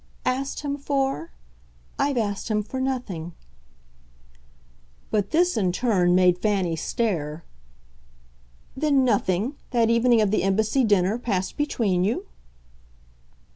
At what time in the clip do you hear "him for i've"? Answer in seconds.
0.61-2.17